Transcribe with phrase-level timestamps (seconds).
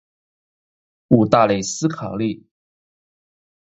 [1.09, 2.43] 五大類思考力